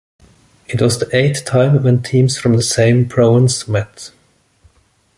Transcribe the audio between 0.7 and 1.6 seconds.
was the eighth